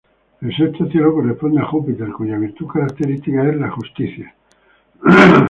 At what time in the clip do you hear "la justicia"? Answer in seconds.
3.55-4.33